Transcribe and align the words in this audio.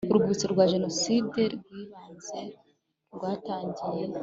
Urwibutso 0.11 0.45
rwa 0.53 0.65
Jenoside 0.73 1.41
rw 1.63 1.71
ibanze 1.81 2.41
rwatangiye 3.15 4.03